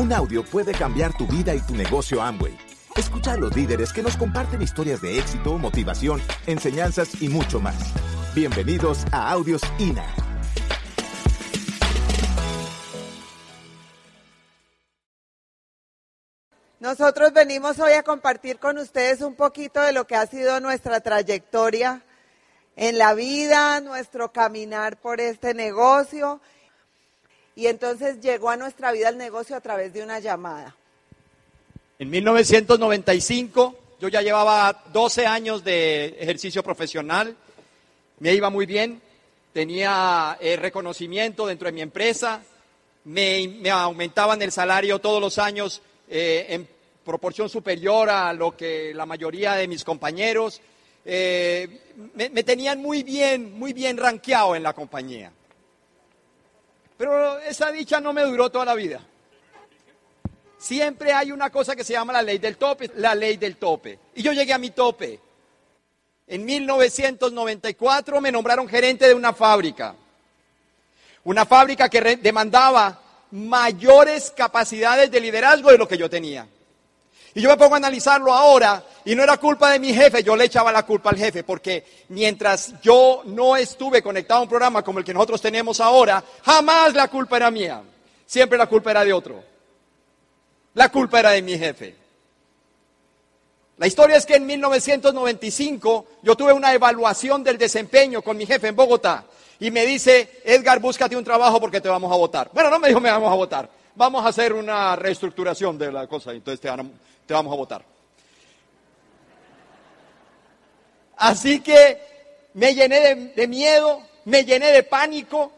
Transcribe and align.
Un 0.00 0.14
audio 0.14 0.42
puede 0.42 0.72
cambiar 0.72 1.14
tu 1.14 1.26
vida 1.26 1.54
y 1.54 1.60
tu 1.60 1.74
negocio 1.74 2.22
Amway. 2.22 2.56
Escucha 2.96 3.32
a 3.32 3.36
los 3.36 3.54
líderes 3.54 3.92
que 3.92 4.02
nos 4.02 4.16
comparten 4.16 4.62
historias 4.62 5.02
de 5.02 5.18
éxito, 5.18 5.58
motivación, 5.58 6.22
enseñanzas 6.46 7.20
y 7.20 7.28
mucho 7.28 7.60
más. 7.60 7.76
Bienvenidos 8.34 9.04
a 9.12 9.30
Audios 9.30 9.60
INA. 9.78 10.06
Nosotros 16.78 17.34
venimos 17.34 17.78
hoy 17.78 17.92
a 17.92 18.02
compartir 18.02 18.58
con 18.58 18.78
ustedes 18.78 19.20
un 19.20 19.34
poquito 19.34 19.82
de 19.82 19.92
lo 19.92 20.06
que 20.06 20.16
ha 20.16 20.24
sido 20.24 20.60
nuestra 20.60 21.00
trayectoria 21.00 22.02
en 22.74 22.96
la 22.96 23.12
vida, 23.12 23.82
nuestro 23.82 24.32
caminar 24.32 24.98
por 24.98 25.20
este 25.20 25.52
negocio. 25.52 26.40
Y 27.56 27.66
entonces 27.66 28.20
llegó 28.20 28.50
a 28.50 28.56
nuestra 28.56 28.92
vida 28.92 29.08
el 29.08 29.18
negocio 29.18 29.56
a 29.56 29.60
través 29.60 29.92
de 29.92 30.02
una 30.02 30.18
llamada. 30.18 30.76
En 31.98 32.08
1995 32.08 33.76
yo 34.00 34.08
ya 34.08 34.22
llevaba 34.22 34.84
12 34.92 35.26
años 35.26 35.62
de 35.62 36.16
ejercicio 36.18 36.62
profesional, 36.62 37.36
me 38.18 38.32
iba 38.32 38.48
muy 38.48 38.64
bien, 38.64 39.02
tenía 39.52 40.38
eh, 40.40 40.56
reconocimiento 40.56 41.46
dentro 41.46 41.66
de 41.66 41.72
mi 41.72 41.82
empresa, 41.82 42.42
me, 43.04 43.70
aumentaban 43.70 44.40
el 44.40 44.52
salario 44.52 45.00
todos 45.00 45.20
los 45.20 45.38
años 45.38 45.82
eh, 46.08 46.46
en 46.48 46.66
proporción 47.04 47.50
superior 47.50 48.08
a 48.08 48.32
lo 48.32 48.56
que 48.56 48.94
la 48.94 49.04
mayoría 49.04 49.54
de 49.54 49.68
mis 49.68 49.84
compañeros. 49.84 50.62
Eh, 51.04 51.80
me, 52.14 52.30
me, 52.30 52.42
tenían 52.42 52.80
muy 52.80 53.02
bien, 53.02 53.58
muy 53.58 53.72
bien 53.72 53.96
rankeado 53.96 54.54
en 54.54 54.62
la 54.62 54.72
compañía. 54.72 55.32
Pero 57.00 57.38
esa 57.38 57.72
dicha 57.72 57.98
no 57.98 58.12
me 58.12 58.20
duró 58.24 58.50
toda 58.50 58.66
la 58.66 58.74
vida. 58.74 59.00
Siempre 60.58 61.14
hay 61.14 61.32
una 61.32 61.48
cosa 61.48 61.74
que 61.74 61.82
se 61.82 61.94
llama 61.94 62.12
la 62.12 62.20
ley 62.20 62.36
del 62.36 62.58
tope, 62.58 62.90
la 62.96 63.14
ley 63.14 63.38
del 63.38 63.56
tope. 63.56 63.98
Y 64.16 64.22
yo 64.22 64.34
llegué 64.34 64.52
a 64.52 64.58
mi 64.58 64.68
tope. 64.68 65.18
En 66.26 66.44
1994 66.44 68.20
me 68.20 68.30
nombraron 68.30 68.68
gerente 68.68 69.08
de 69.08 69.14
una 69.14 69.32
fábrica. 69.32 69.94
Una 71.24 71.46
fábrica 71.46 71.88
que 71.88 72.16
demandaba 72.16 73.00
mayores 73.30 74.30
capacidades 74.36 75.10
de 75.10 75.20
liderazgo 75.20 75.70
de 75.70 75.78
lo 75.78 75.88
que 75.88 75.96
yo 75.96 76.10
tenía. 76.10 76.46
Y 77.34 77.40
yo 77.42 77.48
me 77.48 77.56
pongo 77.56 77.74
a 77.74 77.78
analizarlo 77.78 78.32
ahora 78.32 78.82
y 79.04 79.14
no 79.14 79.22
era 79.22 79.36
culpa 79.36 79.70
de 79.70 79.78
mi 79.78 79.94
jefe, 79.94 80.22
yo 80.22 80.34
le 80.34 80.44
echaba 80.44 80.72
la 80.72 80.84
culpa 80.84 81.10
al 81.10 81.16
jefe, 81.16 81.44
porque 81.44 81.84
mientras 82.08 82.80
yo 82.82 83.22
no 83.26 83.56
estuve 83.56 84.02
conectado 84.02 84.40
a 84.40 84.42
un 84.42 84.48
programa 84.48 84.82
como 84.82 84.98
el 84.98 85.04
que 85.04 85.14
nosotros 85.14 85.40
tenemos 85.40 85.80
ahora, 85.80 86.22
jamás 86.44 86.94
la 86.94 87.08
culpa 87.08 87.36
era 87.36 87.50
mía, 87.50 87.82
siempre 88.26 88.58
la 88.58 88.66
culpa 88.66 88.90
era 88.90 89.04
de 89.04 89.12
otro. 89.12 89.42
La 90.74 90.88
culpa 90.88 91.20
era 91.20 91.30
de 91.30 91.42
mi 91.42 91.58
jefe. 91.58 91.96
La 93.78 93.86
historia 93.86 94.16
es 94.16 94.26
que 94.26 94.36
en 94.36 94.46
1995 94.46 96.06
yo 96.22 96.36
tuve 96.36 96.52
una 96.52 96.74
evaluación 96.74 97.42
del 97.42 97.56
desempeño 97.56 98.22
con 98.22 98.36
mi 98.36 98.44
jefe 98.44 98.68
en 98.68 98.76
Bogotá 98.76 99.24
y 99.58 99.70
me 99.70 99.86
dice, 99.86 100.42
Edgar, 100.44 100.80
búscate 100.80 101.16
un 101.16 101.24
trabajo 101.24 101.60
porque 101.60 101.80
te 101.80 101.88
vamos 101.88 102.12
a 102.12 102.16
votar. 102.16 102.50
Bueno, 102.52 102.70
no 102.70 102.78
me 102.78 102.88
dijo, 102.88 103.00
me 103.00 103.10
vamos 103.10 103.32
a 103.32 103.36
votar. 103.36 103.70
Vamos 103.94 104.24
a 104.24 104.28
hacer 104.28 104.52
una 104.52 104.96
reestructuración 104.96 105.78
de 105.78 105.90
la 105.90 106.06
cosa, 106.06 106.32
entonces 106.32 106.60
te, 106.60 106.68
vamos 107.34 107.52
a 107.52 107.56
votar. 107.56 107.84
Así 111.16 111.60
que 111.60 111.98
me 112.54 112.74
llené 112.74 113.14
de, 113.36 113.46
miedo, 113.46 114.02
me 114.24 114.44
llené 114.44 114.72
de 114.72 114.82
pánico. 114.82 115.52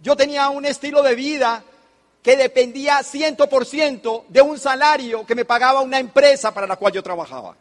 Yo 0.00 0.14
tenía 0.14 0.50
un 0.50 0.66
estilo 0.66 1.02
de 1.02 1.14
vida 1.14 1.64
que 2.22 2.36
dependía 2.36 3.00
100% 3.00 4.24
de 4.28 4.42
un 4.42 4.58
salario 4.58 5.24
que 5.24 5.34
me 5.34 5.46
pagaba 5.46 5.80
una 5.80 5.98
empresa 5.98 6.52
para 6.52 6.66
la 6.66 6.76
cual 6.76 6.92
yo 6.92 7.02
trabajaba. 7.02 7.56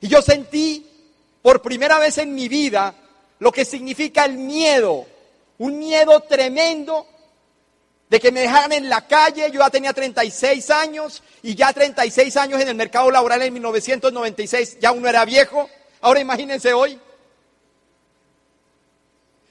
Y 0.00 0.08
yo 0.08 0.20
sentí 0.20 0.86
por 1.40 1.62
primera 1.62 1.98
vez 1.98 2.18
en 2.18 2.34
mi 2.34 2.48
vida 2.48 2.94
lo 3.38 3.50
que 3.50 3.64
significa 3.64 4.26
el 4.26 4.36
miedo, 4.36 5.06
un 5.58 5.78
miedo 5.78 6.20
tremendo 6.20 7.06
de 8.08 8.20
que 8.20 8.32
me 8.32 8.40
dejaran 8.40 8.72
en 8.72 8.88
la 8.88 9.06
calle, 9.06 9.50
yo 9.50 9.60
ya 9.60 9.70
tenía 9.70 9.92
36 9.92 10.70
años 10.70 11.22
y 11.42 11.54
ya 11.54 11.72
36 11.72 12.36
años 12.38 12.60
en 12.60 12.68
el 12.68 12.74
mercado 12.74 13.10
laboral 13.10 13.42
en 13.42 13.52
1996, 13.52 14.78
ya 14.80 14.92
uno 14.92 15.08
era 15.08 15.24
viejo, 15.24 15.68
ahora 16.00 16.20
imagínense 16.20 16.72
hoy. 16.72 16.98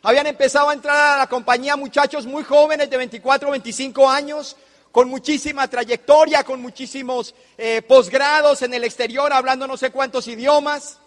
Habían 0.01 0.28
empezado 0.28 0.69
a 0.69 0.73
entrar 0.73 1.16
a 1.16 1.18
la 1.18 1.28
compañía 1.28 1.75
muchachos 1.75 2.25
muy 2.25 2.44
jóvenes 2.44 2.90
de 2.90 2.97
24 2.97 3.50
o 3.50 3.51
25 3.51 4.09
años, 4.09 4.56
con 4.91 5.09
muchísima 5.09 5.68
trayectoria, 5.68 6.44
con 6.44 6.62
muchísimos 6.62 7.35
eh, 7.57 7.81
posgrados 7.84 8.62
en 8.63 8.74
el 8.74 8.84
exterior, 8.84 9.31
hablando 9.34 9.68
no 9.68 9.78
sé 9.78 9.91
cuántos 9.91 10.28
idiomas. 10.28 10.97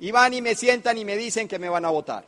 Y 0.00 0.10
van 0.10 0.34
y 0.34 0.42
me 0.42 0.54
sientan 0.54 0.98
y 0.98 1.04
me 1.04 1.16
dicen 1.16 1.48
que 1.48 1.58
me 1.58 1.68
van 1.68 1.84
a 1.84 1.90
votar. 1.90 2.24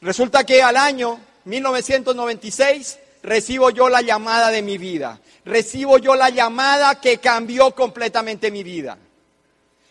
Resulta 0.00 0.44
que 0.44 0.62
al 0.62 0.76
año 0.76 1.20
1996 1.44 2.98
recibo 3.22 3.70
yo 3.70 3.88
la 3.88 4.02
llamada 4.02 4.50
de 4.50 4.62
mi 4.62 4.78
vida. 4.78 5.20
Recibo 5.44 5.98
yo 5.98 6.14
la 6.14 6.30
llamada 6.30 7.00
que 7.00 7.18
cambió 7.18 7.74
completamente 7.74 8.50
mi 8.50 8.62
vida. 8.62 8.98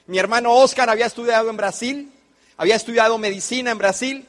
Mi 0.08 0.20
hermano 0.20 0.54
Oscar 0.54 0.90
había 0.90 1.06
estudiado 1.06 1.50
en 1.50 1.58
Brasil, 1.58 2.12
había 2.58 2.76
estudiado 2.76 3.18
medicina 3.18 3.72
en 3.72 3.78
Brasil 3.78 4.26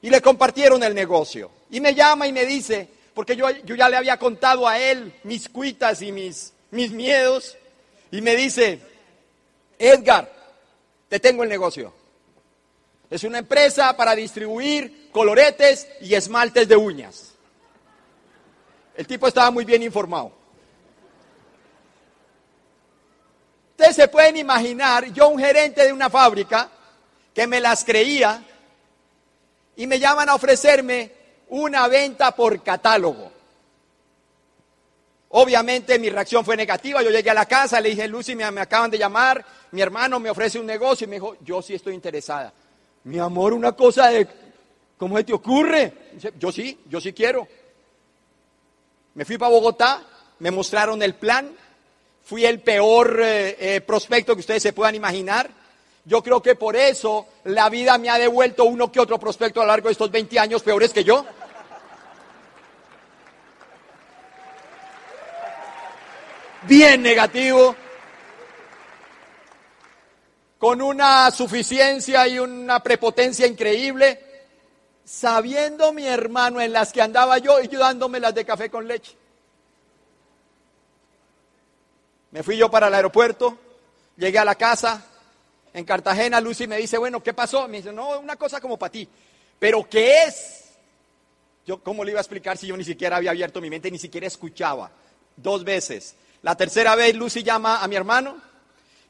y 0.00 0.10
le 0.10 0.20
compartieron 0.20 0.82
el 0.82 0.94
negocio. 0.94 1.50
Y 1.70 1.80
me 1.80 1.94
llama 1.94 2.26
y 2.26 2.32
me 2.32 2.46
dice, 2.46 2.88
porque 3.14 3.36
yo, 3.36 3.50
yo 3.50 3.74
ya 3.74 3.88
le 3.88 3.96
había 3.96 4.18
contado 4.18 4.66
a 4.66 4.78
él 4.78 5.12
mis 5.24 5.48
cuitas 5.48 6.00
y 6.02 6.12
mis, 6.12 6.52
mis 6.70 6.90
miedos, 6.90 7.56
y 8.10 8.20
me 8.20 8.36
dice, 8.36 8.80
Edgar, 9.78 10.32
te 11.08 11.20
tengo 11.20 11.42
el 11.42 11.48
negocio. 11.48 11.92
Es 13.10 13.24
una 13.24 13.38
empresa 13.38 13.96
para 13.96 14.14
distribuir 14.14 15.05
coloretes 15.16 15.88
y 16.02 16.14
esmaltes 16.14 16.68
de 16.68 16.76
uñas. 16.76 17.32
El 18.94 19.06
tipo 19.06 19.26
estaba 19.26 19.50
muy 19.50 19.64
bien 19.64 19.82
informado. 19.82 20.30
Ustedes 23.70 23.96
se 23.96 24.08
pueden 24.08 24.36
imaginar, 24.36 25.06
yo 25.14 25.28
un 25.28 25.38
gerente 25.38 25.86
de 25.86 25.92
una 25.94 26.10
fábrica 26.10 26.68
que 27.32 27.46
me 27.46 27.60
las 27.60 27.82
creía 27.82 28.44
y 29.76 29.86
me 29.86 29.98
llaman 29.98 30.28
a 30.28 30.34
ofrecerme 30.34 31.12
una 31.48 31.88
venta 31.88 32.36
por 32.36 32.62
catálogo. 32.62 33.32
Obviamente 35.30 35.98
mi 35.98 36.10
reacción 36.10 36.44
fue 36.44 36.58
negativa, 36.58 37.02
yo 37.02 37.08
llegué 37.08 37.30
a 37.30 37.34
la 37.34 37.46
casa, 37.46 37.80
le 37.80 37.88
dije, 37.88 38.06
Lucy, 38.06 38.36
me, 38.36 38.50
me 38.50 38.60
acaban 38.60 38.90
de 38.90 38.98
llamar, 38.98 39.42
mi 39.70 39.80
hermano 39.80 40.20
me 40.20 40.28
ofrece 40.28 40.58
un 40.58 40.66
negocio 40.66 41.06
y 41.06 41.08
me 41.08 41.16
dijo, 41.16 41.38
yo 41.40 41.62
sí 41.62 41.74
estoy 41.74 41.94
interesada. 41.94 42.52
Mi 43.04 43.18
amor, 43.18 43.54
una 43.54 43.72
cosa 43.72 44.08
de, 44.08 44.45
¿cómo 44.96 45.16
se 45.16 45.24
te 45.24 45.32
ocurre? 45.32 45.92
yo 46.38 46.50
sí, 46.52 46.78
yo 46.88 47.00
sí 47.00 47.12
quiero. 47.12 47.46
Me 49.14 49.24
fui 49.24 49.38
para 49.38 49.50
Bogotá, 49.50 50.02
me 50.40 50.50
mostraron 50.50 51.02
el 51.02 51.14
plan, 51.14 51.50
fui 52.22 52.44
el 52.44 52.60
peor 52.60 53.20
eh, 53.22 53.56
eh, 53.58 53.80
prospecto 53.80 54.34
que 54.34 54.40
ustedes 54.40 54.62
se 54.62 54.72
puedan 54.72 54.94
imaginar. 54.94 55.48
Yo 56.04 56.22
creo 56.22 56.40
que 56.40 56.54
por 56.54 56.76
eso 56.76 57.26
la 57.44 57.68
vida 57.68 57.98
me 57.98 58.10
ha 58.10 58.18
devuelto 58.18 58.64
uno 58.64 58.92
que 58.92 59.00
otro 59.00 59.18
prospecto 59.18 59.60
a 59.60 59.64
lo 59.64 59.72
largo 59.72 59.88
de 59.88 59.92
estos 59.92 60.10
20 60.10 60.38
años 60.38 60.62
peores 60.62 60.92
que 60.92 61.02
yo. 61.02 61.24
Bien 66.62 67.00
negativo 67.02 67.74
con 70.58 70.82
una 70.82 71.30
suficiencia 71.30 72.26
y 72.26 72.38
una 72.38 72.80
prepotencia 72.80 73.46
increíble, 73.46 74.25
sabiendo 75.06 75.92
mi 75.92 76.04
hermano 76.06 76.60
en 76.60 76.72
las 76.72 76.92
que 76.92 77.00
andaba 77.00 77.38
yo 77.38 77.60
y 77.62 77.68
yo 77.68 77.78
dándome 77.78 78.18
las 78.18 78.34
de 78.34 78.44
café 78.44 78.68
con 78.68 78.86
leche. 78.86 79.16
Me 82.32 82.42
fui 82.42 82.56
yo 82.56 82.68
para 82.70 82.88
el 82.88 82.94
aeropuerto, 82.94 83.56
llegué 84.16 84.38
a 84.38 84.44
la 84.44 84.56
casa 84.56 85.06
en 85.72 85.84
Cartagena, 85.84 86.40
Lucy 86.40 86.66
me 86.66 86.76
dice, 86.78 86.98
bueno, 86.98 87.22
¿qué 87.22 87.32
pasó? 87.32 87.68
Me 87.68 87.78
dice, 87.78 87.92
no, 87.92 88.18
una 88.18 88.36
cosa 88.36 88.60
como 88.60 88.76
para 88.76 88.90
ti, 88.90 89.08
pero 89.58 89.88
¿qué 89.88 90.24
es? 90.24 90.64
Yo, 91.64 91.82
¿cómo 91.82 92.04
le 92.04 92.10
iba 92.10 92.20
a 92.20 92.22
explicar 92.22 92.58
si 92.58 92.66
yo 92.66 92.76
ni 92.76 92.84
siquiera 92.84 93.16
había 93.16 93.30
abierto 93.30 93.60
mi 93.60 93.70
mente, 93.70 93.90
ni 93.90 93.98
siquiera 93.98 94.26
escuchaba? 94.26 94.90
Dos 95.36 95.64
veces. 95.64 96.16
La 96.42 96.56
tercera 96.56 96.96
vez 96.96 97.14
Lucy 97.14 97.42
llama 97.42 97.82
a 97.82 97.88
mi 97.88 97.94
hermano 97.94 98.40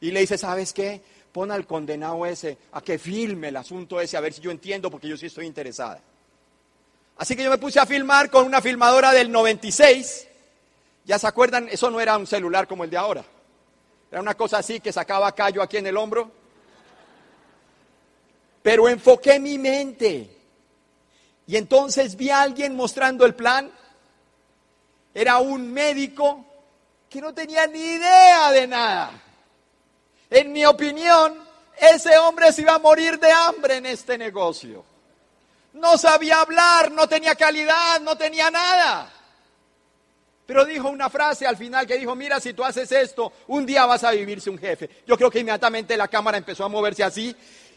y 0.00 0.10
le 0.10 0.20
dice, 0.20 0.36
¿sabes 0.36 0.72
qué? 0.72 1.02
Pon 1.36 1.52
al 1.52 1.66
condenado 1.66 2.24
ese 2.24 2.56
a 2.72 2.80
que 2.80 2.98
filme 2.98 3.48
el 3.48 3.56
asunto 3.58 4.00
ese, 4.00 4.16
a 4.16 4.20
ver 4.20 4.32
si 4.32 4.40
yo 4.40 4.50
entiendo, 4.50 4.90
porque 4.90 5.06
yo 5.06 5.18
sí 5.18 5.26
estoy 5.26 5.44
interesada. 5.44 6.00
Así 7.18 7.36
que 7.36 7.44
yo 7.44 7.50
me 7.50 7.58
puse 7.58 7.78
a 7.78 7.84
filmar 7.84 8.30
con 8.30 8.46
una 8.46 8.62
filmadora 8.62 9.12
del 9.12 9.30
96. 9.30 10.28
Ya 11.04 11.18
se 11.18 11.26
acuerdan, 11.26 11.68
eso 11.70 11.90
no 11.90 12.00
era 12.00 12.16
un 12.16 12.26
celular 12.26 12.66
como 12.66 12.84
el 12.84 12.90
de 12.90 12.96
ahora. 12.96 13.22
Era 14.10 14.22
una 14.22 14.34
cosa 14.34 14.56
así 14.56 14.80
que 14.80 14.94
sacaba 14.94 15.30
callo 15.32 15.60
aquí 15.60 15.76
en 15.76 15.86
el 15.86 15.98
hombro. 15.98 16.30
Pero 18.62 18.88
enfoqué 18.88 19.38
mi 19.38 19.58
mente. 19.58 20.30
Y 21.46 21.56
entonces 21.56 22.16
vi 22.16 22.30
a 22.30 22.40
alguien 22.40 22.74
mostrando 22.74 23.26
el 23.26 23.34
plan. 23.34 23.70
Era 25.12 25.36
un 25.36 25.70
médico 25.70 26.46
que 27.10 27.20
no 27.20 27.34
tenía 27.34 27.66
ni 27.66 27.78
idea 27.78 28.50
de 28.52 28.66
nada. 28.66 29.25
En 30.30 30.52
mi 30.52 30.64
opinión, 30.64 31.38
ese 31.78 32.16
hombre 32.18 32.52
se 32.52 32.62
iba 32.62 32.74
a 32.74 32.78
morir 32.78 33.18
de 33.18 33.30
hambre 33.30 33.76
en 33.76 33.86
este 33.86 34.18
negocio. 34.18 34.84
No 35.74 35.98
sabía 35.98 36.40
hablar, 36.40 36.90
no 36.90 37.06
tenía 37.06 37.34
calidad, 37.34 38.00
no 38.00 38.16
tenía 38.16 38.50
nada. 38.50 39.12
Pero 40.46 40.64
dijo 40.64 40.88
una 40.88 41.10
frase 41.10 41.46
al 41.46 41.56
final 41.56 41.86
que 41.86 41.98
dijo, 41.98 42.14
mira, 42.14 42.40
si 42.40 42.54
tú 42.54 42.64
haces 42.64 42.90
esto, 42.92 43.32
un 43.48 43.66
día 43.66 43.84
vas 43.84 44.04
a 44.04 44.12
vivirse 44.12 44.48
un 44.48 44.58
jefe. 44.58 44.88
Yo 45.06 45.16
creo 45.16 45.30
que 45.30 45.40
inmediatamente 45.40 45.96
la 45.96 46.08
cámara 46.08 46.38
empezó 46.38 46.64
a 46.64 46.68
moverse 46.68 47.02
así 47.02 47.34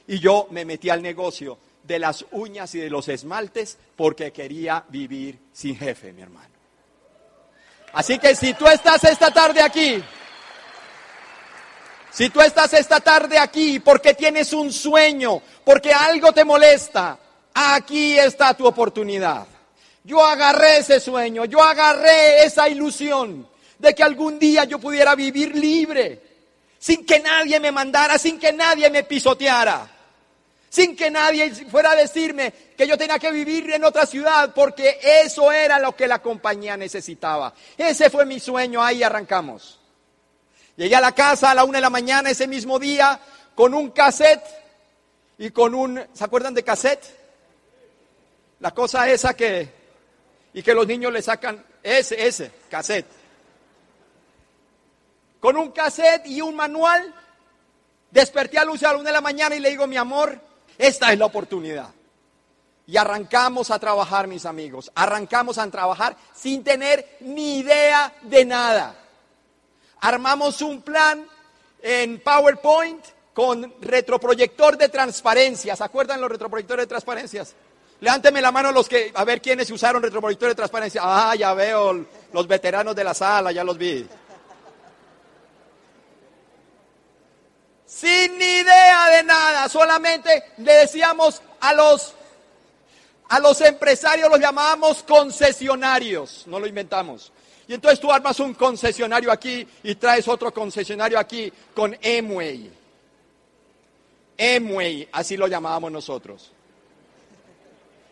y 0.08 0.20
yo 0.20 0.48
me 0.52 0.66
metí 0.66 0.90
al 0.90 1.02
negocio 1.02 1.58
de 1.84 2.00
las 2.00 2.26
uñas 2.32 2.74
y 2.76 2.80
de 2.80 2.90
los 2.90 3.08
esmaltes 3.08 3.78
porque 3.96 4.32
quería 4.32 4.86
vivir 4.90 5.40
sin 5.52 5.76
jefe, 5.76 6.14
mi 6.14 6.22
hermano. 6.22 6.54
Así 7.94 8.20
que 8.20 8.36
si 8.36 8.54
tú 8.54 8.68
estás 8.68 9.04
esta 9.04 9.32
tarde 9.32 9.62
aquí, 9.62 10.04
si 12.12 12.30
tú 12.30 12.42
estás 12.42 12.74
esta 12.74 13.00
tarde 13.00 13.38
aquí 13.38 13.80
porque 13.80 14.14
tienes 14.14 14.54
un 14.54 14.72
sueño, 14.72 15.42
porque 15.64 15.94
algo 15.94 16.32
te 16.34 16.44
molesta, 16.44 17.18
aquí 17.54 18.18
está 18.18 18.54
tu 18.54 18.66
oportunidad. 18.66 19.46
Yo 20.04 20.26
agarré 20.26 20.78
ese 20.78 21.00
sueño, 21.00 21.46
yo 21.46 21.62
agarré 21.62 22.44
esa 22.44 22.68
ilusión 22.68 23.48
de 23.78 23.94
que 23.94 24.04
algún 24.04 24.40
día 24.40 24.64
yo 24.64 24.80
pudiera 24.80 25.16
vivir 25.16 25.56
libre, 25.56 26.22
sin 26.80 27.06
que 27.06 27.20
nadie 27.20 27.60
me 27.60 27.72
mandara, 27.72 28.18
sin 28.18 28.40
que 28.40 28.52
nadie 28.54 28.90
me 28.90 29.04
pisoteara, 29.04 29.88
sin 30.70 30.96
que 30.96 31.12
nadie 31.12 31.52
fuera 31.66 31.92
a 31.92 31.96
decirme 31.96 32.54
que 32.78 32.88
yo 32.88 32.98
tenía 32.98 33.20
que 33.20 33.32
vivir 33.32 33.72
en 33.72 33.84
otra 33.84 34.06
ciudad, 34.06 34.54
porque 34.54 35.00
eso 35.02 35.52
era 35.52 35.80
lo 35.80 35.96
que 35.96 36.08
la 36.08 36.22
compañía 36.22 36.78
necesitaba. 36.78 37.54
Ese 37.78 38.10
fue 38.10 38.26
mi 38.26 38.40
sueño, 38.40 38.82
ahí 38.82 39.04
arrancamos. 39.04 39.79
Llegué 40.80 40.96
a 40.96 41.02
la 41.02 41.12
casa 41.12 41.52
a 41.52 41.54
la 41.54 41.66
una 41.66 41.80
de 41.80 41.82
la 41.82 41.90
mañana 41.90 42.30
ese 42.30 42.48
mismo 42.48 42.80
día 42.80 43.20
con 43.54 43.74
un 43.74 43.92
cassette 43.92 44.46
y 45.38 45.52
con 45.52 45.76
un, 45.76 46.02
¿se 46.14 46.24
acuerdan 46.24 46.54
de 46.54 46.64
cassette? 46.64 47.04
La 48.62 48.72
cosa 48.72 49.10
esa 49.10 49.34
que 49.34 49.74
y 50.54 50.64
que 50.64 50.74
los 50.74 50.88
niños 50.88 51.12
le 51.12 51.22
sacan 51.22 51.62
ese, 51.84 52.26
ese, 52.26 52.50
cassette. 52.70 53.08
Con 55.42 55.58
un 55.58 55.72
cassette 55.72 56.28
y 56.28 56.40
un 56.40 56.56
manual, 56.56 57.14
desperté 58.10 58.58
a 58.58 58.64
Lucia 58.64 58.88
a 58.88 58.94
la 58.94 59.00
una 59.00 59.10
de 59.10 59.16
la 59.16 59.20
mañana 59.20 59.58
y 59.58 59.60
le 59.60 59.72
digo, 59.72 59.86
mi 59.86 59.98
amor, 59.98 60.40
esta 60.78 61.12
es 61.12 61.20
la 61.20 61.26
oportunidad. 61.26 61.90
Y 62.88 62.96
arrancamos 62.96 63.70
a 63.70 63.80
trabajar, 63.80 64.28
mis 64.28 64.46
amigos. 64.46 64.94
Arrancamos 64.96 65.58
a 65.58 65.70
trabajar 65.70 66.16
sin 66.34 66.64
tener 66.64 67.18
ni 67.20 67.58
idea 67.58 68.14
de 68.22 68.46
nada. 68.46 69.09
Armamos 70.02 70.62
un 70.62 70.82
plan 70.82 71.26
en 71.82 72.20
PowerPoint 72.22 73.04
con 73.34 73.74
retroproyector 73.82 74.78
de 74.78 74.90
transparencia. 74.90 75.76
¿Se 75.76 75.84
acuerdan 75.84 76.22
los 76.22 76.30
retroproyectores 76.30 76.84
de 76.84 76.88
transparencias? 76.88 77.56
Levánteme 78.02 78.42
la 78.42 78.52
mano 78.52 78.72
los 78.72 78.88
que, 78.88 79.12
a 79.14 79.26
ver 79.26 79.42
quiénes 79.42 79.70
usaron 79.72 80.02
retroproyector 80.02 80.50
de 80.50 80.56
transparencia. 80.56 81.02
Ah, 81.04 81.36
ya 81.36 81.54
veo 81.54 82.06
los 82.32 82.48
veteranos 82.48 82.96
de 82.96 83.04
la 83.04 83.14
sala, 83.14 83.52
ya 83.52 83.64
los 83.64 83.78
vi. 83.78 84.08
Sin 87.86 88.42
idea 88.42 89.10
de 89.10 89.24
nada, 89.24 89.68
solamente 89.68 90.54
le 90.58 90.74
decíamos 90.74 91.42
a 91.60 91.74
los, 91.74 92.14
a 93.28 93.40
los 93.40 93.60
empresarios, 93.62 94.30
los 94.30 94.40
llamábamos 94.40 95.04
concesionarios, 95.04 96.44
no 96.48 96.60
lo 96.60 96.68
inventamos. 96.68 97.34
Y 97.70 97.76
entonces 97.76 98.00
tú 98.00 98.12
armas 98.12 98.40
un 98.40 98.56
concesionario 98.56 99.32
aquí 99.32 99.66
y 99.84 99.94
traes 99.94 100.28
otro 100.28 100.52
concesionario 100.52 101.20
aquí 101.20 101.54
con 101.76 101.96
Emway. 102.02 102.72
Emway, 104.36 105.08
así 105.12 105.38
lo 105.38 105.46
llamábamos 105.46 105.92
nosotros. 105.92 106.52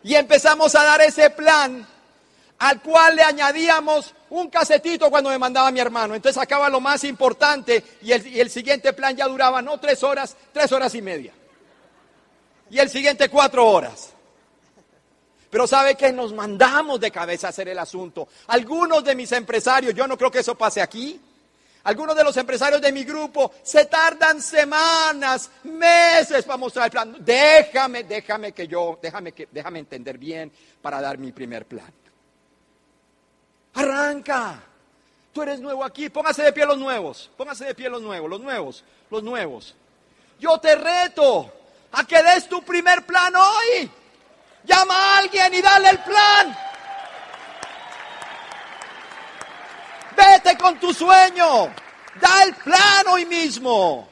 Y 0.04 0.14
empezamos 0.14 0.76
a 0.76 0.84
dar 0.84 1.02
ese 1.02 1.32
plan 1.32 1.88
al 2.60 2.82
cual 2.84 3.16
le 3.16 3.24
añadíamos 3.24 4.14
un 4.30 4.48
casetito 4.52 5.10
cuando 5.10 5.32
me 5.32 5.40
mandaba 5.40 5.72
mi 5.72 5.80
hermano. 5.80 6.14
Entonces 6.14 6.40
acaba 6.40 6.70
lo 6.70 6.80
más 6.80 7.04
importante 7.04 7.84
y 8.04 8.12
el, 8.12 8.52
siguiente 8.52 8.94
plan 8.94 9.18
ya 9.18 9.28
duraba 9.28 9.60
no 9.64 9.80
tres 9.80 10.04
horas, 10.04 10.38
tres 10.54 10.72
horas 10.72 10.94
y 10.94 11.02
media. 11.02 11.34
Y 12.70 12.78
el 12.78 12.92
siguiente 12.92 13.28
cuatro 13.28 13.66
horas. 13.66 14.14
Pero 15.50 15.66
sabe 15.66 15.96
que 15.96 16.12
nos 16.12 16.34
mandamos 16.34 17.00
de 17.00 17.12
cabeza 17.12 17.48
a 17.48 17.50
hacer 17.52 17.70
el 17.70 17.80
asunto. 17.80 18.28
Algunos 18.48 19.04
de 19.04 19.16
mis 19.16 19.32
empresarios, 19.32 19.94
yo 19.94 20.08
no 20.08 20.18
creo 20.18 20.32
que 20.32 20.40
eso 20.40 20.56
pase 20.56 20.82
aquí, 20.82 21.20
algunos 21.88 22.18
de 22.18 22.24
los 22.26 22.36
empresarios 22.36 22.82
de 22.82 22.92
mi 22.92 23.06
grupo 23.06 23.54
se 23.64 23.86
tardan 23.86 24.42
semanas, 24.42 25.50
meses 25.64 26.44
para 26.44 26.58
mostrar 26.58 26.86
el 26.86 26.92
plan. 26.92 27.16
Déjame, 27.20 28.04
déjame 28.04 28.52
que 28.52 28.68
yo, 28.68 29.00
déjame 29.02 29.32
que, 29.32 29.48
déjame 29.50 29.80
entender 29.80 30.18
bien 30.18 30.52
para 30.82 31.00
dar 31.00 31.18
mi 31.18 31.32
primer 31.32 31.66
plan. 31.66 31.90
Arranca. 33.76 34.64
Tú 35.32 35.44
eres 35.44 35.62
nuevo 35.62 35.86
aquí, 35.86 36.10
póngase 36.10 36.44
de 36.44 36.52
pie 36.52 36.66
los 36.66 36.78
nuevos, 36.78 37.30
póngase 37.38 37.64
de 37.64 37.76
pie 37.76 37.90
los 37.90 38.02
nuevos, 38.02 38.30
los 38.30 38.42
nuevos, 38.42 38.84
los 39.10 39.24
nuevos. 39.24 39.76
Yo 40.40 40.58
te 40.60 40.76
reto 40.76 41.54
a 41.94 42.04
que 42.06 42.22
des 42.22 42.50
tu 42.50 42.64
primer 42.64 43.06
plan 43.06 43.34
hoy. 43.34 43.90
Llama 44.66 44.94
a 44.94 45.18
alguien 45.20 45.54
y 45.54 45.62
dale 45.62 45.90
el 45.92 46.00
plan. 46.00 46.58
Vete 50.18 50.58
con 50.58 50.77
tu 50.88 50.94
sueño. 50.94 51.74
Da 52.22 52.44
el 52.44 52.56
plan 52.56 53.08
hoy 53.10 53.26
mismo. 53.26 54.08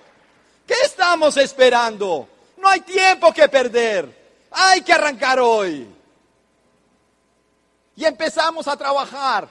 ¿Qué 0.67 0.75
estamos 0.83 1.37
esperando? 1.37 2.27
No 2.57 2.67
hay 2.67 2.81
tiempo 2.81 3.33
que 3.33 3.47
perder. 3.47 4.45
Hay 4.51 4.81
que 4.81 4.93
arrancar 4.93 5.39
hoy. 5.39 5.87
Y 7.95 8.03
empezamos 8.03 8.67
a 8.67 8.75
trabajar. 8.75 9.47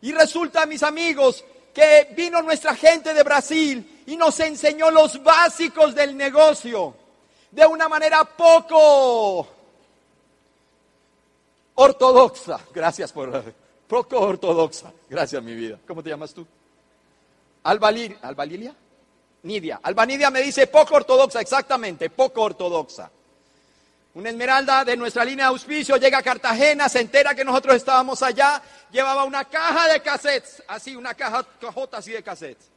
Y 0.00 0.12
resulta, 0.12 0.66
mis 0.66 0.82
amigos, 0.82 1.44
que 1.72 2.12
vino 2.16 2.42
nuestra 2.42 2.74
gente 2.74 3.14
de 3.14 3.22
Brasil 3.22 4.02
y 4.06 4.16
nos 4.16 4.38
enseñó 4.40 4.90
los 4.90 5.22
básicos 5.22 5.94
del 5.94 6.16
negocio 6.16 6.94
de 7.50 7.64
una 7.64 7.88
manera 7.88 8.24
poco 8.24 9.46
ortodoxa. 11.76 12.58
Gracias 12.72 13.12
por 13.12 13.63
poco 13.86 14.20
ortodoxa. 14.20 14.92
Gracias, 15.08 15.42
mi 15.42 15.54
vida. 15.54 15.78
¿Cómo 15.86 16.02
te 16.02 16.10
llamas 16.10 16.32
tú? 16.32 16.46
Albalilia. 17.62 18.74
Nidia. 19.42 19.80
Albanidia 19.82 20.30
me 20.30 20.40
dice 20.40 20.66
poco 20.66 20.94
ortodoxa, 20.94 21.40
exactamente, 21.40 22.08
poco 22.10 22.42
ortodoxa. 22.42 23.10
Una 24.14 24.30
esmeralda 24.30 24.84
de 24.84 24.96
nuestra 24.96 25.24
línea 25.24 25.46
de 25.46 25.48
auspicio 25.50 25.96
llega 25.96 26.18
a 26.18 26.22
Cartagena, 26.22 26.88
se 26.88 27.00
entera 27.00 27.34
que 27.34 27.44
nosotros 27.44 27.74
estábamos 27.74 28.22
allá, 28.22 28.62
llevaba 28.90 29.24
una 29.24 29.44
caja 29.44 29.92
de 29.92 30.00
cassettes, 30.00 30.62
así, 30.68 30.94
una 30.94 31.14
caja, 31.14 31.44
cajota 31.60 31.98
así 31.98 32.12
de 32.12 32.22
cassettes. 32.22 32.70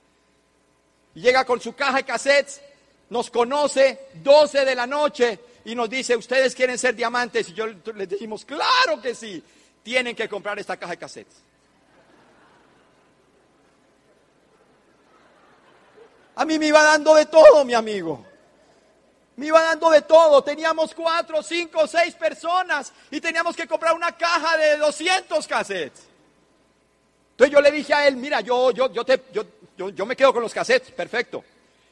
Y 1.13 1.21
llega 1.21 1.45
con 1.45 1.61
su 1.61 1.73
caja 1.73 1.97
de 1.97 2.03
cassettes, 2.03 2.61
nos 3.09 3.29
conoce, 3.29 4.09
12 4.15 4.65
de 4.65 4.75
la 4.75 4.87
noche, 4.87 5.39
y 5.63 5.75
nos 5.75 5.89
dice, 5.89 6.15
¿ustedes 6.15 6.55
quieren 6.55 6.77
ser 6.77 6.95
diamantes? 6.95 7.49
Y 7.49 7.53
yo 7.53 7.67
les 7.67 8.09
dijimos, 8.09 8.43
claro 8.43 8.99
que 9.01 9.13
sí 9.13 9.43
tienen 9.87 10.17
que 10.17 10.27
comprar 10.27 10.59
esta 10.59 10.75
caja 10.75 10.91
de 10.91 10.97
cassettes. 10.97 11.37
A 16.35 16.43
mí 16.43 16.59
me 16.59 16.67
iba 16.67 16.83
dando 16.83 17.15
de 17.15 17.25
todo, 17.27 17.63
mi 17.63 17.73
amigo. 17.73 18.25
Me 19.37 19.45
iba 19.45 19.61
dando 19.61 19.89
de 19.89 20.01
todo. 20.01 20.43
Teníamos 20.43 20.93
cuatro, 20.93 21.41
cinco, 21.41 21.87
seis 21.87 22.15
personas 22.15 22.91
y 23.09 23.21
teníamos 23.21 23.55
que 23.55 23.65
comprar 23.65 23.95
una 23.95 24.11
caja 24.11 24.57
de 24.57 24.75
200 24.75 25.47
cassettes. 25.47 26.05
Entonces 27.31 27.53
yo 27.53 27.61
le 27.61 27.71
dije 27.71 27.93
a 27.93 28.09
él, 28.09 28.17
mira, 28.17 28.41
yo, 28.41 28.71
yo, 28.71 28.91
yo, 28.91 29.05
te, 29.05 29.23
yo, 29.31 29.45
yo, 29.77 29.91
yo 29.91 30.05
me 30.05 30.17
quedo 30.17 30.33
con 30.33 30.41
los 30.41 30.53
cassettes, 30.53 30.91
perfecto. 30.91 31.45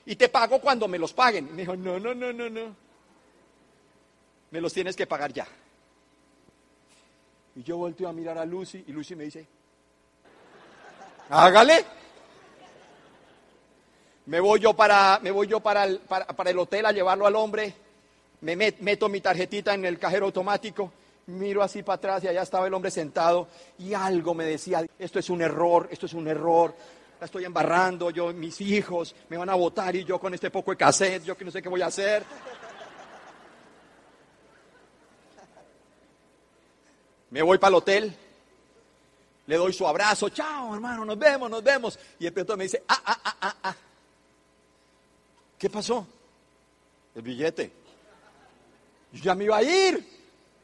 Y 0.06 0.18
te 0.18 0.28
pago 0.28 0.60
cuando 0.60 0.90
me 0.90 1.00
los 1.00 1.14
paguen. 1.14 1.48
Y 1.48 1.52
me 1.52 1.62
dijo, 1.62 1.78
no, 1.78 1.98
no, 1.98 2.14
no, 2.14 2.34
no, 2.34 2.50
no. 2.50 2.76
Me 4.52 4.60
los 4.60 4.74
tienes 4.74 4.98
que 4.98 5.08
pagar 5.08 5.32
ya. 5.32 5.48
Y 7.56 7.64
yo 7.64 7.78
volteo 7.78 8.10
a 8.10 8.14
mirar 8.14 8.38
a 8.38 8.46
Lucy 8.46 8.84
y 8.86 8.92
Lucy 8.92 9.16
me 9.16 9.24
dice, 9.24 9.48
hágale. 11.30 11.86
Me 14.26 14.40
voy 14.40 14.60
yo 14.60 14.74
para, 14.74 15.20
me 15.22 15.32
voy 15.32 15.48
yo 15.48 15.60
para, 15.60 15.86
el, 15.86 16.00
para, 16.00 16.50
el 16.50 16.60
hotel 16.60 16.86
a 16.88 16.92
llevarlo 16.92 17.28
al 17.28 17.36
hombre, 17.36 17.74
me 18.42 18.56
meto 18.56 19.08
mi 19.08 19.22
tarjetita 19.22 19.76
en 19.76 19.86
el 19.86 20.00
cajero 20.00 20.26
automático, 20.26 20.92
miro 21.28 21.62
así 21.62 21.84
para 21.84 21.98
atrás 21.98 22.24
y 22.24 22.28
allá 22.28 22.42
estaba 22.42 22.66
el 22.66 22.74
hombre 22.74 22.90
sentado 22.90 23.48
y 23.78 23.94
algo 23.94 24.34
me 24.34 24.46
decía, 24.46 24.84
esto 24.98 25.20
es 25.20 25.30
un 25.30 25.44
error, 25.44 25.88
esto 25.92 26.08
es 26.08 26.14
un 26.14 26.28
error, 26.28 26.74
la 27.20 27.26
estoy 27.26 27.46
embarrando, 27.46 28.10
yo, 28.10 28.34
mis 28.34 28.60
hijos 28.62 29.16
me 29.30 29.38
van 29.38 29.50
a 29.50 29.56
votar 29.56 29.96
y 29.96 30.04
yo 30.04 30.20
con 30.20 30.34
este 30.34 30.50
poco 30.50 30.72
de 30.72 30.78
cassette, 30.78 31.24
yo 31.24 31.38
que 31.38 31.46
no 31.46 31.52
sé 31.52 31.62
qué 31.62 31.70
voy 31.70 31.84
a 31.84 31.88
hacer. 31.88 32.24
Me 37.30 37.42
voy 37.42 37.58
para 37.58 37.70
el 37.70 37.76
hotel, 37.76 38.16
le 39.48 39.56
doy 39.58 39.74
su 39.74 39.88
abrazo, 39.88 40.30
chao 40.30 40.74
hermano, 40.74 41.06
nos 41.06 41.18
vemos, 41.18 41.50
nos 41.50 41.64
vemos. 41.64 42.00
Y 42.20 42.26
el 42.26 42.34
piloto 42.34 42.58
me 42.58 42.64
dice, 42.66 42.84
ah, 42.88 43.02
ah, 43.06 43.22
ah, 43.24 43.38
ah, 43.42 43.56
ah. 43.64 43.76
¿Qué 45.58 45.70
pasó? 45.70 46.06
El 47.16 47.22
billete. 47.22 47.72
Ya 49.14 49.36
me 49.36 49.46
iba 49.46 49.58
a 49.58 49.64
ir. 49.64 50.06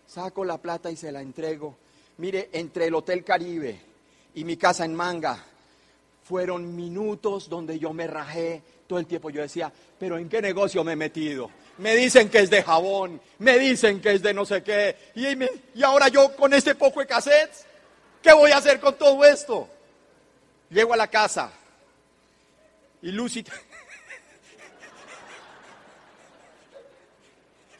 Saco 0.08 0.44
la 0.44 0.58
plata 0.58 0.91
y 0.91 0.98
se 0.98 1.12
la 1.12 1.22
entrego. 1.22 1.77
Mire, 2.18 2.50
entre 2.51 2.88
el 2.88 2.96
Hotel 2.96 3.24
Caribe 3.24 3.80
y 4.36 4.44
mi 4.44 4.58
casa 4.58 4.84
en 4.84 4.94
Manga, 4.94 5.44
fueron 6.24 6.75
minutos 6.75 7.50
donde 7.50 7.80
yo 7.80 7.94
me 7.94 8.08
rajé 8.08 8.62
todo 8.88 9.00
el 9.00 9.08
tiempo. 9.08 9.30
Yo 9.30 9.41
decía, 9.41 9.72
pero 9.98 10.18
¿en 10.18 10.27
qué 10.27 10.41
negocio 10.41 10.84
me 10.84 10.94
he 10.94 10.98
metido? 10.98 11.50
Me 11.81 11.95
dicen 11.95 12.29
que 12.29 12.38
es 12.38 12.51
de 12.51 12.61
jabón, 12.61 13.19
me 13.39 13.57
dicen 13.57 14.00
que 14.01 14.11
es 14.13 14.21
de 14.21 14.35
no 14.35 14.45
sé 14.45 14.61
qué. 14.61 14.95
Y, 15.15 15.25
y 15.79 15.83
ahora 15.83 16.09
yo 16.09 16.35
con 16.35 16.53
este 16.53 16.75
poco 16.75 17.00
de 17.00 17.07
cassettes, 17.07 17.65
¿qué 18.21 18.31
voy 18.33 18.51
a 18.51 18.57
hacer 18.57 18.79
con 18.79 18.95
todo 18.95 19.25
esto? 19.25 19.67
Llego 20.69 20.93
a 20.93 20.97
la 20.97 21.07
casa 21.07 21.51
y 23.01 23.11
Lucy... 23.11 23.43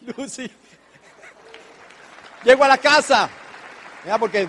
Lucy... 0.18 0.50
Llego 2.44 2.64
a 2.64 2.70
la 2.70 2.80
casa, 2.80 3.30
ya 4.04 4.18
porque 4.18 4.48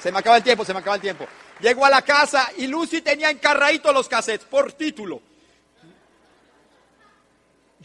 se 0.00 0.10
me 0.10 0.20
acaba 0.20 0.38
el 0.38 0.42
tiempo, 0.42 0.64
se 0.64 0.72
me 0.72 0.78
acaba 0.78 0.96
el 0.96 1.02
tiempo. 1.02 1.26
Llego 1.60 1.84
a 1.84 1.90
la 1.90 2.00
casa 2.00 2.50
y 2.56 2.66
Lucy 2.66 3.02
tenía 3.02 3.28
encarradito 3.28 3.92
los 3.92 4.08
cassettes 4.08 4.46
por 4.46 4.72
título. 4.72 5.27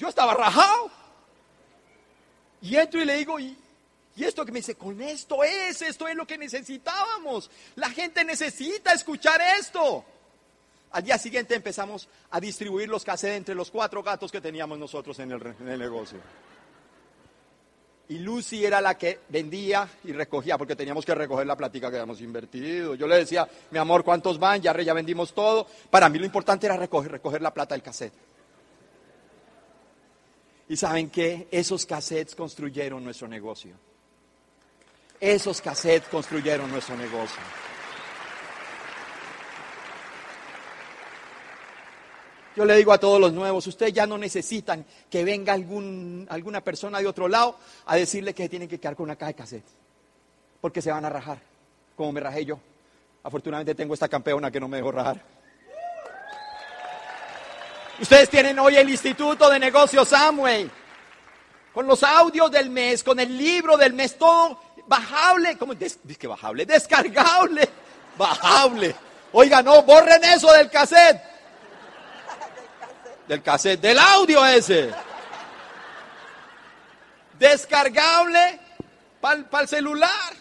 Yo 0.03 0.10
estaba 0.10 0.33
rajado. 0.33 0.91
Y 2.62 2.75
entro 2.75 3.01
y 3.01 3.05
le 3.05 3.15
digo, 3.15 3.39
¿y, 3.39 3.57
esto 4.17 4.43
que 4.43 4.51
me 4.51 4.60
dice? 4.60 4.75
Con 4.75 5.01
esto 5.01 5.45
es, 5.45 5.81
esto 5.81 6.10
es 6.10 6.15
lo 6.17 6.27
que 6.27 6.38
necesitábamos. 6.38 7.50
La 7.75 7.89
gente 7.89 8.25
necesita 8.25 8.91
escuchar 8.91 9.39
esto. 9.57 10.03
Al 10.91 11.05
día 11.05 11.17
siguiente 11.17 11.55
empezamos 11.55 12.10
a 12.31 12.41
distribuir 12.41 12.89
los 12.89 13.05
cassettes 13.05 13.38
entre 13.38 13.55
los 13.55 13.72
cuatro 13.72 14.03
gatos 14.03 14.29
que 14.29 14.41
teníamos 14.41 14.77
nosotros 14.77 15.17
en 15.19 15.31
el, 15.31 15.79
negocio. 15.79 16.19
Y 18.10 18.19
Lucy 18.19 18.65
era 18.65 18.81
la 18.81 18.98
que 18.98 19.22
vendía 19.29 19.88
y 20.03 20.12
recogía, 20.12 20.57
porque 20.57 20.75
teníamos 20.75 21.05
que 21.05 21.15
recoger 21.15 21.48
la 21.48 21.55
plática 21.55 21.89
que 21.89 21.95
habíamos 21.95 22.19
invertido. 22.19 22.95
Yo 22.95 23.07
le 23.07 23.19
decía, 23.19 23.48
mi 23.72 23.79
amor, 23.79 24.03
¿cuántos 24.03 24.38
van? 24.38 24.62
Ya, 24.62 24.77
ya 24.81 24.93
vendimos 24.93 25.33
todo. 25.33 25.65
Para 25.89 26.10
mí 26.10 26.19
lo 26.19 26.25
importante 26.25 26.65
era 26.65 26.75
recoger, 26.75 27.10
recoger 27.10 27.41
la 27.41 27.53
plata 27.53 27.74
del 27.74 27.81
cassette. 27.81 28.33
Y 30.70 30.77
saben 30.77 31.10
que 31.10 31.48
esos 31.51 31.86
cassettes 31.86 32.36
construyeron 32.36 33.03
nuestro 33.03 33.27
negocio. 33.27 33.75
Esos 35.20 35.62
cassettes 35.62 36.10
construyeron 36.10 36.72
nuestro 36.72 36.96
negocio. 36.98 37.41
Yo 42.55 42.65
le 42.65 42.75
digo 42.75 42.93
a 42.93 43.00
todos 43.00 43.20
los 43.20 43.34
nuevos, 43.34 43.65
ustedes 43.65 43.93
ya 43.93 44.05
no 44.05 44.17
necesitan 44.17 44.86
que 45.10 45.24
venga 45.24 45.53
alguna 45.53 46.62
persona 46.62 47.00
de 47.00 47.08
otro 47.08 47.27
lado 47.27 47.58
a 47.86 47.96
decirle 47.96 48.36
que 48.36 48.48
tienen 48.48 48.70
que 48.70 48.79
quedar 48.79 48.96
con 48.96 49.05
una 49.05 49.15
caja 49.15 49.32
de 49.32 49.36
cassette, 49.36 49.65
porque 50.62 50.79
se 50.82 50.91
van 50.91 51.03
a 51.03 51.10
rajar, 51.10 51.39
como 51.96 52.12
me 52.12 52.20
rajé 52.20 52.46
yo. 52.46 52.60
Afortunadamente 53.24 53.74
tengo 53.74 53.96
esta 53.96 54.08
campeona 54.08 54.51
que 54.51 54.60
no 54.60 54.67
me 54.67 54.77
dejó 54.77 54.91
rajar. 54.91 55.20
Ustedes 58.00 58.29
tienen 58.29 58.57
hoy 58.59 58.75
el 58.75 58.89
Instituto 58.89 59.50
de 59.50 59.59
Negocios 59.59 60.12
Amway, 60.13 60.69
con 61.73 61.88
los 61.88 62.03
audios 62.03 62.51
del 62.51 62.69
mes, 62.69 63.03
con 63.03 63.19
el 63.19 63.38
libro 63.38 63.77
del 63.77 63.93
mes, 63.93 64.17
todo 64.17 64.59
bajable, 64.88 65.57
¿cómo 65.57 65.73
es 65.73 66.00
que 66.19 66.27
bajable? 66.27 66.65
Descargable, 66.65 67.69
bajable. 68.17 68.95
Oiga, 69.31 69.62
no, 69.62 69.81
borren 69.83 70.23
eso 70.23 70.51
del 70.53 70.69
cassette 70.69 71.33
del 73.27 73.41
cassette, 73.41 73.81
del 73.81 73.97
audio 73.97 74.45
ese. 74.45 74.91
Descargable 77.39 78.59
para 79.19 79.62
el 79.62 79.67
celular. 79.67 80.33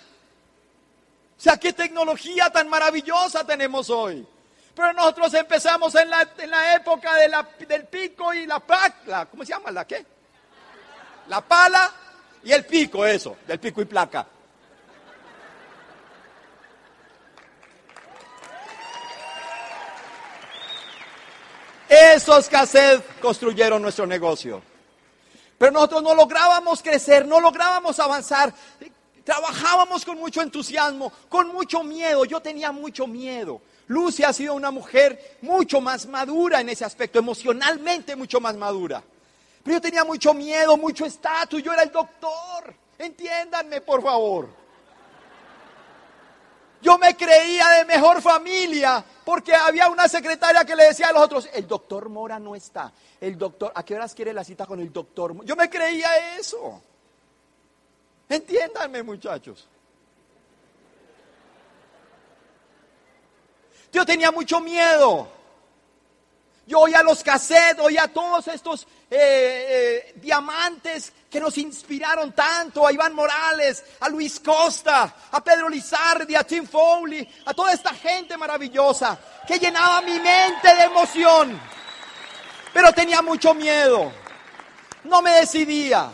O 1.39 1.41
sea, 1.41 1.57
qué 1.57 1.73
tecnología 1.73 2.51
tan 2.51 2.69
maravillosa 2.69 3.45
tenemos 3.45 3.91
hoy. 3.91 4.27
Pero 4.75 4.93
nosotros 4.95 5.35
empezamos 5.35 5.95
en 5.95 6.09
la, 6.09 6.29
en 6.39 6.51
la 6.51 6.75
época 6.75 7.15
de 7.17 7.67
del 7.67 7.87
pico 7.87 8.33
y 8.33 8.47
la 8.47 8.59
placa. 8.61 9.27
¿Cómo 9.27 9.45
se 9.45 9.53
llama? 9.53 9.71
¿La 9.71 9.87
qué? 9.87 10.05
La 11.29 11.41
pala 11.41 11.93
y 12.43 12.53
el 12.53 12.65
pico, 12.65 13.05
eso, 13.05 13.37
del 13.47 13.61
pico 13.61 13.83
y 13.83 13.85
placa. 13.85 14.27
Esos 21.89 22.49
cassettes 22.49 23.05
construyeron 23.21 23.83
nuestro 23.83 24.07
negocio. 24.07 24.63
Pero 25.59 25.73
nosotros 25.73 26.03
no 26.03 26.15
lográbamos 26.15 26.83
crecer, 26.83 27.27
no 27.27 27.39
lográbamos 27.39 28.01
avanzar. 28.01 28.53
Trabajábamos 29.23 30.05
con 30.05 30.19
mucho 30.19 30.41
entusiasmo, 30.41 31.13
con 31.29 31.49
mucho 31.49 31.85
miedo. 31.85 32.25
Yo 32.25 32.41
tenía 32.41 32.73
mucho 32.73 33.07
miedo. 33.07 33.61
Lucy 33.93 34.25
ha 34.25 34.33
sido 34.33 34.55
una 34.55 34.71
mujer 34.71 35.37
mucho 35.43 35.81
más 35.83 36.07
madura 36.07 36.63
en 36.63 36.71
ese 36.71 36.83
aspecto, 36.83 37.19
emocionalmente 37.19 38.17
mucho 38.17 38.41
más 38.41 38.57
madura. 38.57 39.03
Pero 39.63 39.77
yo 39.77 39.81
tenía 39.83 40.03
mucho 40.03 40.33
miedo, 40.33 40.79
mucho 40.79 41.05
estatus. 41.05 41.63
Yo 41.63 41.75
era 41.75 41.83
el 41.83 41.93
doctor. 41.93 42.75
Entiéndanme, 42.99 43.83
por 43.83 44.03
favor. 44.03 44.49
Yo 46.81 46.97
me 46.97 47.15
creía 47.15 47.69
de 47.69 47.85
mejor 47.85 48.23
familia 48.23 49.05
porque 49.25 49.55
había 49.55 49.89
una 49.89 50.09
secretaria 50.09 50.65
que 50.65 50.75
le 50.75 50.87
decía 50.87 51.09
a 51.09 51.13
los 51.13 51.23
otros, 51.23 51.49
el 51.53 51.69
doctor 51.69 52.09
Mora 52.09 52.39
no 52.39 52.57
está. 52.57 52.91
El 53.21 53.37
doctor, 53.37 53.73
¿a 53.75 53.85
qué 53.85 53.95
horas 53.95 54.15
quiere 54.15 54.33
la 54.33 54.43
cita 54.43 54.65
con 54.65 54.81
el 54.81 54.91
doctor? 54.91 55.45
Yo 55.45 55.55
me 55.55 55.69
creía 55.69 56.39
eso. 56.39 56.81
Entiéndanme, 58.27 59.03
muchachos. 59.03 59.69
Yo 63.93 64.07
tenía 64.07 64.33
mucho 64.33 64.59
miedo. 64.61 65.29
Yo 66.67 66.81
oía 66.81 67.03
los 67.03 67.23
cassettes, 67.23 67.81
oía 67.81 68.09
todos 68.09 68.49
estos 68.49 68.87
eh, 69.11 69.17
eh, 69.19 70.13
diamantes 70.17 71.13
que 71.29 71.41
nos 71.41 71.59
inspiraron 71.59 72.33
tanto, 72.33 72.87
a 72.87 72.93
Iván 72.93 73.15
Morales, 73.15 73.85
a 74.01 74.09
Luis 74.09 74.39
Costa, 74.41 75.15
a 75.31 75.45
Pedro 75.45 75.69
Lizardi, 75.69 76.35
a 76.35 76.45
Tim 76.45 76.67
Foley, 76.67 77.29
a 77.45 77.53
toda 77.53 77.73
esta 77.73 77.93
gente 77.95 78.37
maravillosa 78.37 79.19
que 79.47 79.59
llenaba 79.59 80.01
mi 80.03 80.19
mente 80.19 80.75
de 80.75 80.85
emoción. 80.85 81.61
Pero 82.73 82.93
tenía 82.93 83.21
mucho 83.21 83.55
miedo, 83.55 84.13
no 85.05 85.21
me 85.21 85.33
decidía. 85.33 86.11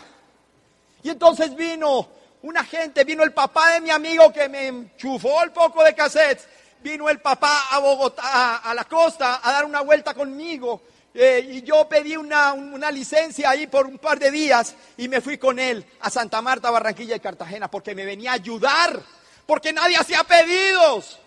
Y 1.02 1.10
entonces 1.10 1.54
vino 1.54 2.08
una 2.42 2.64
gente, 2.64 3.04
vino 3.04 3.22
el 3.22 3.32
papá 3.32 3.72
de 3.72 3.80
mi 3.80 3.90
amigo 3.90 4.32
que 4.32 4.48
me 4.48 4.66
enchufó 4.66 5.42
el 5.42 5.52
poco 5.52 5.84
de 5.84 5.94
cassettes 5.94 6.48
vino 6.82 7.08
el 7.08 7.20
papá 7.20 7.68
a 7.70 7.78
Bogotá, 7.78 8.56
a, 8.56 8.74
la 8.74 8.84
costa, 8.84 9.40
a 9.42 9.52
dar 9.52 9.64
una 9.64 9.80
vuelta 9.80 10.14
conmigo. 10.14 10.82
Eh, 11.14 11.48
y 11.50 11.62
yo 11.62 11.88
pedí 11.88 12.16
una, 12.16 12.52
una, 12.52 12.90
licencia 12.90 13.50
ahí 13.50 13.66
por 13.66 13.86
un 13.86 13.98
par 13.98 14.18
de 14.18 14.30
días 14.30 14.74
y 14.96 15.08
me 15.08 15.20
fui 15.20 15.38
con 15.38 15.58
él 15.58 15.84
a 16.00 16.10
Santa 16.10 16.40
Marta, 16.42 16.70
Barranquilla 16.70 17.16
y 17.16 17.20
Cartagena 17.20 17.68
porque 17.68 17.94
me 17.94 18.04
venía 18.04 18.32
a 18.32 18.34
ayudar, 18.34 19.02
porque 19.46 19.72
nadie 19.72 19.96
hacía 19.96 20.22
pedidos. 20.24 21.18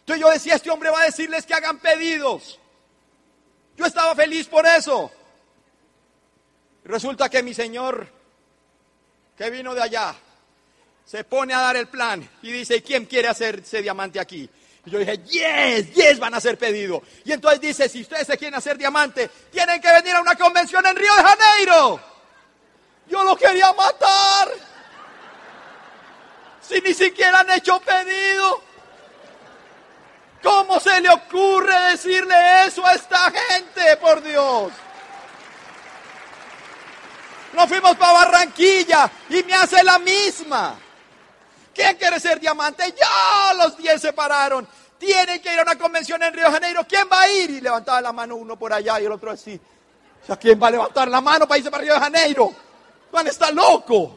Entonces 0.00 0.20
yo 0.20 0.30
decía, 0.30 0.54
este 0.56 0.70
hombre 0.70 0.90
va 0.90 1.02
a 1.02 1.04
decirles 1.04 1.46
que 1.46 1.54
hagan 1.54 1.78
pedidos. 1.78 2.58
Yo 3.76 3.86
estaba 3.86 4.14
feliz 4.14 4.46
por 4.46 4.66
eso. 4.66 5.10
Resulta 6.84 7.28
que 7.28 7.42
mi 7.42 7.54
señor, 7.54 8.08
que 9.36 9.48
vino 9.50 9.74
de 9.74 9.82
allá, 9.82 10.14
se 11.10 11.24
pone 11.24 11.52
a 11.52 11.58
dar 11.58 11.74
el 11.74 11.88
plan 11.88 12.26
y 12.40 12.52
dice, 12.52 12.84
¿quién 12.84 13.04
quiere 13.04 13.26
hacerse 13.26 13.82
diamante 13.82 14.20
aquí? 14.20 14.48
Y 14.84 14.90
yo 14.90 15.00
dije, 15.00 15.18
yes, 15.24 15.92
yes, 15.92 16.20
van 16.20 16.34
a 16.34 16.36
hacer 16.36 16.56
pedido. 16.56 17.02
Y 17.24 17.32
entonces 17.32 17.60
dice, 17.60 17.88
si 17.88 18.02
ustedes 18.02 18.28
se 18.28 18.38
quieren 18.38 18.54
hacer 18.54 18.78
diamante, 18.78 19.28
tienen 19.50 19.80
que 19.80 19.90
venir 19.90 20.14
a 20.14 20.20
una 20.20 20.36
convención 20.36 20.86
en 20.86 20.94
Río 20.94 21.12
de 21.16 21.22
Janeiro. 21.22 22.00
Yo 23.08 23.24
lo 23.24 23.34
quería 23.34 23.72
matar. 23.72 24.52
Si 26.60 26.80
ni 26.80 26.94
siquiera 26.94 27.40
han 27.40 27.50
hecho 27.50 27.80
pedido. 27.80 28.62
¿Cómo 30.44 30.78
se 30.78 31.00
le 31.00 31.08
ocurre 31.08 31.90
decirle 31.90 32.66
eso 32.66 32.86
a 32.86 32.94
esta 32.94 33.32
gente, 33.32 33.96
por 33.96 34.22
Dios? 34.22 34.72
Nos 37.52 37.68
fuimos 37.68 37.96
para 37.96 38.12
Barranquilla 38.12 39.10
y 39.28 39.42
me 39.42 39.54
hace 39.54 39.82
la 39.82 39.98
misma. 39.98 40.78
¿Quién 41.74 41.96
quiere 41.96 42.20
ser 42.20 42.40
diamante? 42.40 42.94
Ya 42.98 43.54
los 43.54 43.76
10 43.76 44.00
se 44.00 44.12
pararon. 44.12 44.66
Tienen 44.98 45.40
que 45.40 45.52
ir 45.52 45.58
a 45.58 45.62
una 45.62 45.78
convención 45.78 46.22
en 46.22 46.32
Río 46.32 46.44
de 46.44 46.52
Janeiro. 46.52 46.86
¿Quién 46.86 47.08
va 47.10 47.22
a 47.22 47.30
ir? 47.30 47.50
Y 47.50 47.60
levantaba 47.60 48.00
la 48.00 48.12
mano 48.12 48.36
uno 48.36 48.58
por 48.58 48.72
allá 48.72 49.00
y 49.00 49.06
el 49.06 49.12
otro 49.12 49.30
así. 49.30 49.58
O 50.28 50.36
¿quién 50.36 50.62
va 50.62 50.68
a 50.68 50.70
levantar 50.72 51.08
la 51.08 51.20
mano 51.20 51.48
para 51.48 51.58
irse 51.58 51.70
para 51.70 51.82
Río 51.82 51.94
de 51.94 52.00
Janeiro? 52.00 52.52
Juan 53.10 53.26
está 53.26 53.50
loco. 53.50 54.16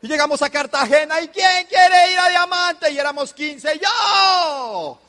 Y 0.00 0.06
llegamos 0.06 0.40
a 0.42 0.50
Cartagena, 0.50 1.20
¿y 1.20 1.28
quién 1.28 1.66
quiere 1.68 2.12
ir 2.12 2.18
a 2.18 2.28
Diamante? 2.28 2.90
Y 2.92 2.98
éramos 2.98 3.34
15, 3.34 3.80
¡yo! 3.80 5.00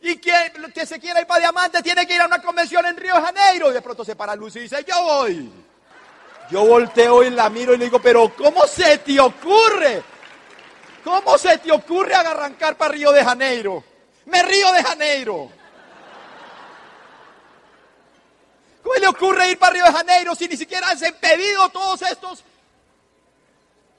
Y 0.00 0.16
quien 0.16 0.72
que 0.72 0.86
se 0.86 0.98
quiera 0.98 1.20
ir 1.20 1.26
para 1.26 1.40
Diamante 1.40 1.82
tiene 1.82 2.06
que 2.06 2.14
ir 2.14 2.20
a 2.22 2.26
una 2.26 2.40
convención 2.40 2.86
en 2.86 2.96
Río 2.96 3.14
de 3.14 3.20
Janeiro. 3.20 3.70
Y 3.70 3.74
de 3.74 3.82
pronto 3.82 4.04
se 4.04 4.16
para 4.16 4.34
Lucy 4.34 4.60
y 4.60 4.62
dice, 4.62 4.84
yo 4.88 5.02
voy. 5.02 5.50
Yo 6.50 6.64
volteo 6.64 7.22
y 7.22 7.30
la 7.30 7.50
miro 7.50 7.74
y 7.74 7.78
le 7.78 7.84
digo, 7.84 8.00
pero 8.00 8.34
¿cómo 8.34 8.66
se 8.66 8.98
te 8.98 9.20
ocurre? 9.20 10.02
¿Cómo 11.04 11.36
se 11.36 11.58
te 11.58 11.72
ocurre 11.72 12.14
arrancar 12.14 12.76
para 12.76 12.94
Río 12.94 13.10
de 13.12 13.24
Janeiro? 13.24 13.84
Me 14.26 14.42
río 14.42 14.70
de 14.72 14.82
Janeiro. 14.82 15.50
¿Cómo 18.82 18.94
le 18.96 19.08
ocurre 19.08 19.50
ir 19.50 19.58
para 19.58 19.72
Río 19.72 19.84
de 19.84 19.92
Janeiro 19.92 20.34
si 20.34 20.48
ni 20.48 20.56
siquiera 20.56 20.90
has 20.90 21.02
impedido 21.02 21.68
todos 21.70 22.02
estos 22.02 22.44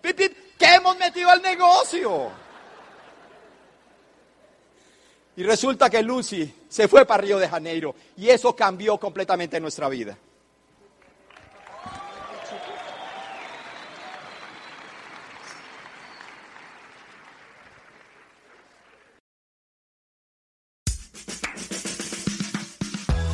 que 0.02 0.76
hemos 0.76 0.98
metido 0.98 1.30
al 1.30 1.42
negocio? 1.42 2.32
Y 5.36 5.44
resulta 5.44 5.90
que 5.90 6.04
Lucy 6.04 6.54
se 6.70 6.88
fue 6.88 7.06
para 7.06 7.24
Río 7.24 7.40
de 7.40 7.50
Janeiro 7.50 7.96
y 8.16 8.30
eso 8.30 8.56
cambió 8.56 8.98
completamente 8.98 9.60
nuestra 9.60 9.90
vida. 9.90 10.18